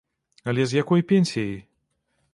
[0.53, 1.55] Але з якой пенсіяй?